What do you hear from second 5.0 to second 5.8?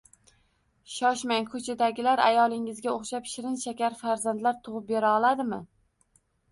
oladimi